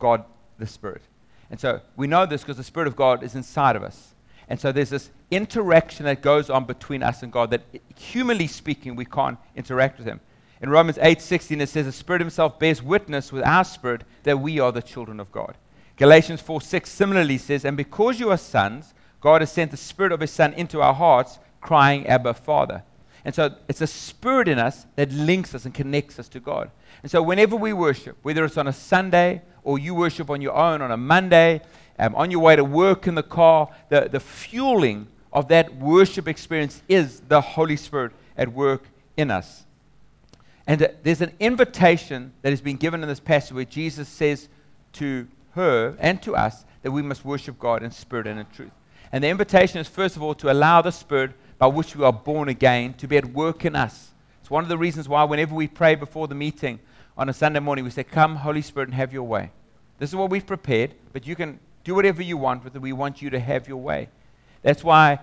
[0.00, 0.24] God
[0.58, 1.02] the Spirit.
[1.50, 4.14] And so we know this because the Spirit of God is inside of us.
[4.48, 7.62] And so there's this interaction that goes on between us and God that,
[7.96, 10.20] humanly speaking, we can't interact with Him.
[10.60, 14.58] In Romans 8:16 it says the Spirit Himself bears witness with our spirit that we
[14.58, 15.56] are the children of God.
[15.96, 20.20] Galatians 4:6 similarly says, And because you are sons, God has sent the Spirit of
[20.20, 22.82] His Son into our hearts, crying, Abba, Father.
[23.24, 26.70] And so it's a spirit in us that links us and connects us to God.
[27.02, 30.54] And so whenever we worship, whether it's on a Sunday or you worship on your
[30.54, 31.60] own on a Monday,
[31.98, 36.26] um, on your way to work in the car, the, the fueling of that worship
[36.26, 38.84] experience is the Holy Spirit at work
[39.16, 39.64] in us.
[40.66, 44.48] And uh, there's an invitation that has been given in this passage where Jesus says
[44.94, 48.72] to her and to us that we must worship God in spirit and in truth.
[49.12, 52.12] And the invitation is, first of all, to allow the Spirit by which we are
[52.12, 54.10] born again to be at work in us.
[54.40, 56.78] It's one of the reasons why, whenever we pray before the meeting,
[57.20, 59.50] on a Sunday morning, we say, Come, Holy Spirit, and have your way.
[59.98, 62.80] This is what we've prepared, but you can do whatever you want with it.
[62.80, 64.08] We want you to have your way.
[64.62, 65.18] That's why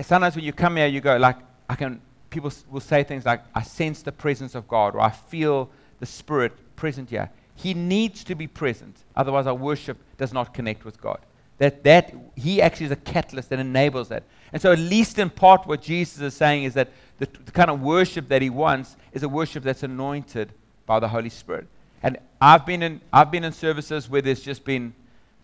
[0.00, 1.36] sometimes when you come here, you go, like,
[1.68, 5.10] I can, people will say things like, I sense the presence of God, or I
[5.10, 5.68] feel
[6.00, 7.28] the Spirit present here.
[7.54, 11.18] He needs to be present, otherwise, our worship does not connect with God.
[11.58, 14.22] That, that He actually is a catalyst that enables that.
[14.54, 17.68] And so, at least in part, what Jesus is saying is that the, the kind
[17.68, 20.54] of worship that He wants is a worship that's anointed
[20.86, 21.66] by the Holy Spirit.
[22.02, 24.94] And I've been in, I've been in services where there's just been,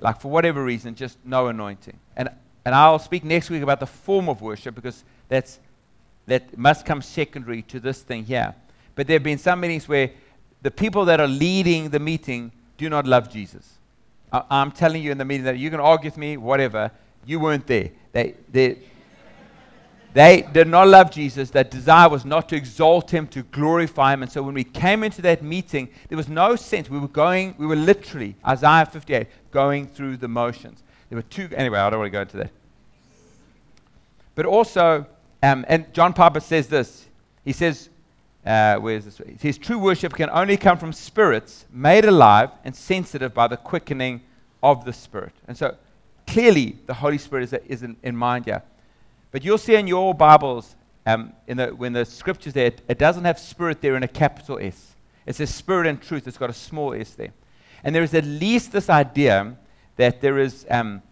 [0.00, 1.98] like, for whatever reason, just no anointing.
[2.16, 2.30] And,
[2.64, 5.58] and I'll speak next week about the form of worship because that's,
[6.26, 8.54] that must come secondary to this thing here.
[8.94, 10.10] But there have been some meetings where
[10.62, 13.78] the people that are leading the meeting do not love Jesus.
[14.32, 16.90] I, am telling you in the meeting that you can argue with me, whatever.
[17.26, 17.90] You weren't there.
[18.12, 18.78] They, they,
[20.14, 21.50] they did not love Jesus.
[21.50, 24.22] Their desire was not to exalt him, to glorify him.
[24.22, 26.90] And so when we came into that meeting, there was no sense.
[26.90, 30.82] We were going, we were literally, Isaiah 58, going through the motions.
[31.08, 32.50] There were two, anyway, I don't want to go into that.
[34.34, 35.06] But also,
[35.42, 37.06] um, and John Piper says this.
[37.44, 37.88] He says,
[38.44, 39.20] uh, where's this?
[39.40, 44.20] Says, True worship can only come from spirits made alive and sensitive by the quickening
[44.62, 45.32] of the Spirit.
[45.46, 45.76] And so
[46.26, 48.62] clearly the Holy Spirit is, is in, in mind here.
[49.32, 52.98] But you'll see in your Bibles, um, in the, when the scriptures there, it, it
[52.98, 54.94] doesn't have spirit there in a capital S.
[55.26, 56.28] It says spirit and truth.
[56.28, 57.32] It's got a small s there.
[57.82, 59.56] And there is at least this idea
[59.96, 61.02] that there is um,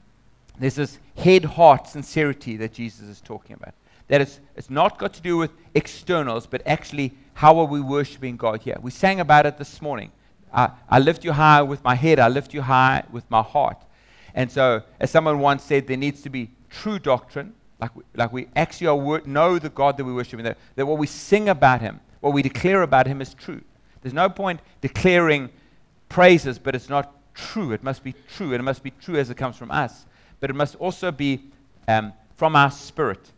[0.61, 3.75] there's this head heart sincerity that Jesus is talking about.
[4.09, 8.37] That it's, it's not got to do with externals, but actually how are we worshiping
[8.37, 8.77] God here?
[8.83, 10.13] We sang about it this morning.
[10.53, 13.79] I, I lift you high with my head, I lift you high with my heart.
[14.35, 18.33] And so, as someone once said, there needs to be true doctrine, like we, like
[18.33, 21.81] we actually are, know the God that we worship, that, that what we sing about
[21.81, 23.63] Him, what we declare about Him is true.
[24.03, 25.51] There's no point declaring
[26.09, 27.73] praises, but it's not true.
[27.73, 30.05] It must be true, and it must be true as it comes from us.
[30.41, 31.41] But it must also be
[31.89, 33.33] um, from our spirit.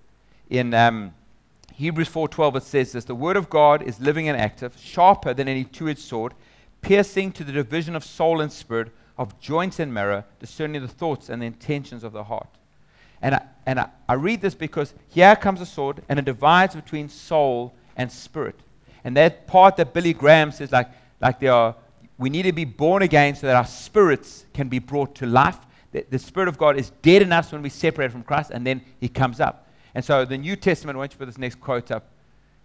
[0.50, 1.14] In um,
[1.74, 5.48] Hebrews 4:12, it says this: "The word of God is living and active, sharper than
[5.48, 6.34] any two-edged sword,
[6.80, 11.28] piercing to the division of soul and spirit, of joints and marrow, discerning the thoughts
[11.28, 12.58] and the intentions of the heart."
[13.22, 16.74] And I, and I, I read this because here comes a sword, and it divides
[16.74, 18.58] between soul and spirit.
[19.04, 21.76] And that part that Billy Graham says, like, like there are,
[22.18, 25.58] we need to be born again so that our spirits can be brought to life.
[25.92, 28.66] The, the Spirit of God is dead in us when we separate from Christ, and
[28.66, 29.68] then He comes up.
[29.94, 32.08] And so the New Testament, why don't you put this next quote up?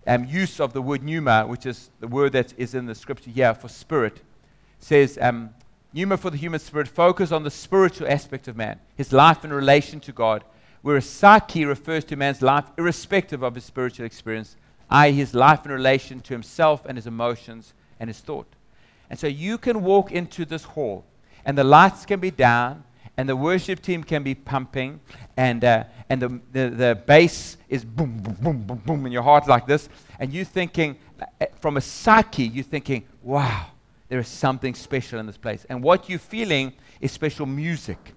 [0.06, 3.30] Um, use of the word pneuma, which is the word that is in the scripture
[3.30, 4.22] here for spirit,
[4.80, 5.50] says um,
[5.98, 9.52] pneuma for the human spirit, focus on the spiritual aspect of man, his life in
[9.52, 10.44] relation to God,
[10.84, 14.56] whereas psyche refers to man's life irrespective of his spiritual experience
[14.90, 18.48] i.e., his life in relation to himself and his emotions and his thought.
[19.10, 21.04] And so you can walk into this hall,
[21.44, 22.84] and the lights can be down,
[23.18, 25.00] and the worship team can be pumping,
[25.36, 29.24] and, uh, and the, the, the bass is boom, boom, boom, boom, boom in your
[29.24, 29.90] heart like this,
[30.20, 30.98] and you're thinking,
[31.42, 33.66] uh, from a psyche, you're thinking, wow,
[34.10, 35.66] there is something special in this place.
[35.70, 38.14] And what you're feeling is special music.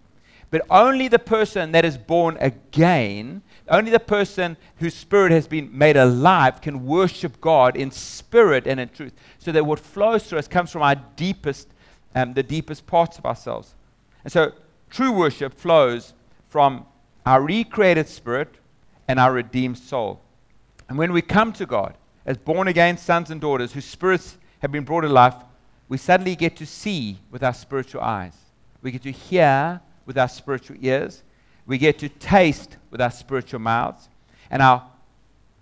[0.51, 5.71] But only the person that is born again only the person whose spirit has been
[5.77, 9.15] made alive can worship God in spirit and in truth.
[9.39, 11.69] So that what flows through us comes from our deepest,
[12.17, 13.77] um, the deepest parts of ourselves.
[14.25, 14.53] And so
[14.91, 16.15] true worship flows
[16.49, 16.85] from
[17.25, 18.57] our recreated spirit
[19.07, 20.21] and our redeemed soul.
[20.89, 21.95] And when we come to God
[22.27, 25.35] as born again sons and daughters whose spirits have been brought to life,
[25.91, 28.33] we suddenly get to see with our spiritual eyes.
[28.81, 31.23] We get to hear with our spiritual ears
[31.71, 34.09] we get to taste with our spiritual mouths,
[34.51, 34.91] and our,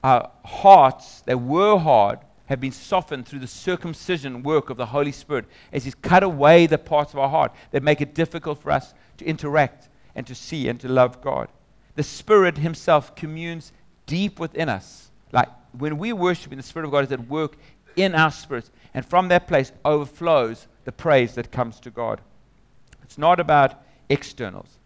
[0.03, 5.12] our hearts that were hard have been softened through the circumcision work of the Holy
[5.12, 8.70] Spirit as He's cut away the parts of our heart that make it difficult for
[8.70, 11.49] us to interact and to see and to love God.
[11.95, 13.72] The Spirit Himself communes
[14.07, 15.11] deep within us.
[15.31, 17.59] Like when we worship, the Spirit of God is at work
[17.99, 22.20] in our spirits, and from that place overflows the praise that comes to God.
[23.03, 24.78] It's not about externals.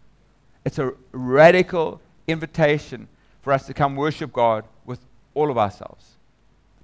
[0.65, 3.07] It's a radical invitation
[3.41, 4.99] for us to come worship God with
[5.33, 6.15] all of ourselves.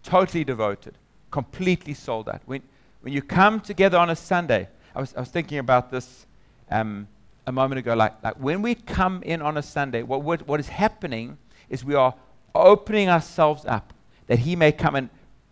[0.03, 0.95] Totally devoted,
[1.31, 2.41] completely sold out.
[2.45, 2.61] When,
[3.01, 6.25] when you come together on a Sunday, I was, I was thinking about this
[6.69, 7.07] um,
[7.47, 7.95] a moment ago.
[7.95, 11.37] Like, like when we come in on a Sunday, what, what, what is happening
[11.69, 12.13] is we are
[12.53, 13.93] opening ourselves up
[14.27, 15.09] that He may come and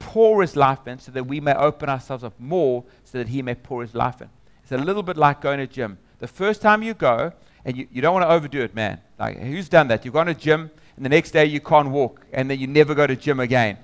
[0.08, 3.42] pour His life in so that we may open ourselves up more so that He
[3.42, 4.30] may pour His life in.
[4.64, 5.98] It's a little bit like going to gym.
[6.20, 7.34] The first time you go,
[7.66, 9.02] and you, you don't want to overdo it, man.
[9.20, 10.06] Like, who's done that?
[10.06, 12.96] You've gone to gym, and the next day you can't walk, and then you never
[12.96, 13.78] go to gym again.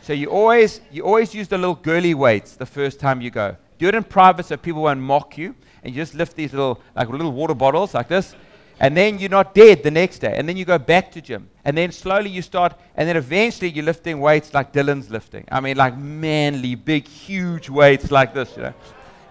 [0.00, 3.56] So you always, you always use the little girly weights the first time you go.
[3.78, 5.54] Do it in private so people won't mock you,
[5.84, 8.34] and you just lift these little, like little water bottles like this,
[8.78, 11.48] and then you're not dead the next day, and then you go back to gym,
[11.64, 15.44] and then slowly you start, and then eventually you're lifting weights like Dylan's lifting.
[15.50, 18.74] I mean, like manly, big, huge weights like this, you know.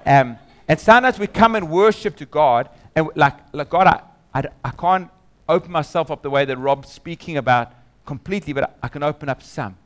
[0.05, 0.37] Um,
[0.67, 4.01] and sometimes we come and worship to God, and like, like God, I,
[4.33, 5.09] I, I can't
[5.47, 7.71] open myself up the way that Rob's speaking about
[8.05, 9.77] completely, but I, I can open up some.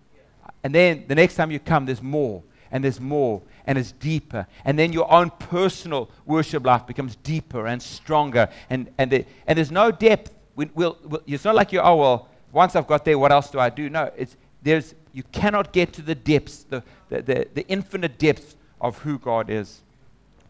[0.63, 4.47] And then the next time you come, there's more, and there's more, and it's deeper.
[4.65, 8.49] And then your own personal worship life becomes deeper and stronger.
[8.69, 10.33] And, and, the, and there's no depth.
[10.55, 13.49] We, we'll, we'll, it's not like you, oh, well, once I've got there, what else
[13.49, 13.89] do I do?
[13.89, 18.55] No, it's, there's, you cannot get to the depths, the, the, the, the infinite depths
[18.81, 19.81] of who God is.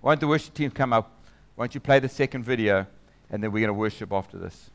[0.02, 1.12] Why don't the worship team come up?
[1.56, 2.88] Why don't you play the second video,
[3.30, 4.70] and then we're going to worship after this.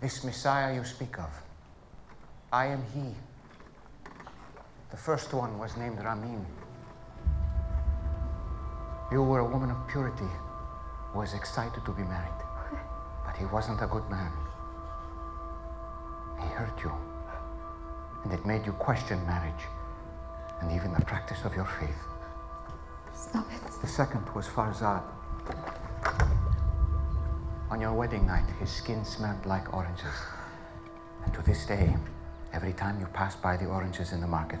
[0.00, 1.30] This Messiah you speak of,
[2.52, 3.14] I am He.
[4.90, 6.44] The first one was named Ramin.
[9.12, 10.30] You were a woman of purity
[11.12, 12.42] who was excited to be married,
[13.24, 14.32] but he wasn't a good man.
[16.40, 16.92] He hurt you.
[18.24, 19.64] And it made you question marriage
[20.60, 22.02] and even the practice of your faith.
[23.14, 23.62] Stop it.
[23.80, 25.04] The second was Farzad.
[27.70, 30.16] On your wedding night, his skin smelled like oranges.
[31.24, 31.96] And to this day,
[32.52, 34.60] every time you pass by the oranges in the market,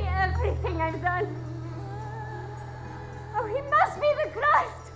[0.00, 1.26] Me everything I've done.
[3.36, 4.92] Oh, he must be the Christ.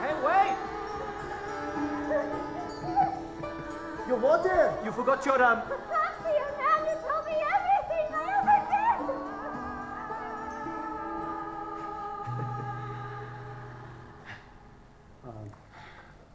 [0.00, 0.56] Hey, wait!
[4.08, 4.74] Your water!
[4.84, 5.58] You forgot your um.
[5.58, 9.00] Man who told me everything I ever did.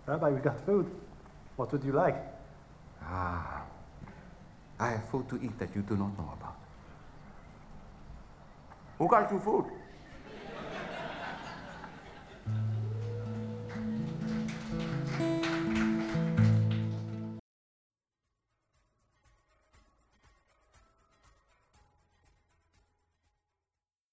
[0.07, 1.04] Rabbi, we got food.
[1.55, 2.17] What would you like?
[3.01, 3.63] Ah.
[4.79, 6.57] I have food to eat that you do not know about.
[8.97, 9.65] Who got you food?